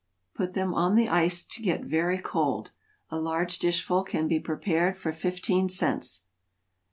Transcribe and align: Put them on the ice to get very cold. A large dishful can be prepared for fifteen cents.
Put 0.33 0.53
them 0.53 0.73
on 0.73 0.95
the 0.95 1.09
ice 1.09 1.45
to 1.45 1.61
get 1.61 1.83
very 1.83 2.17
cold. 2.17 2.71
A 3.11 3.19
large 3.19 3.59
dishful 3.59 4.03
can 4.03 4.27
be 4.27 4.39
prepared 4.39 4.97
for 4.97 5.11
fifteen 5.11 5.69
cents. 5.69 6.23